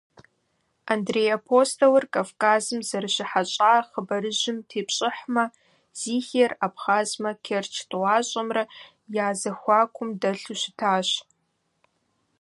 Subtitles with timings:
[0.93, 5.43] Андрей Апостолыр Кавказым зэрыщыхьэщӏа хъыбарыжьым тепщӏыхьмэ,
[5.99, 8.63] Зихиер абхъазымрэ Керчь тӏуащӏэмрэ
[9.25, 11.09] я зэхуакум дэлъу щытащ.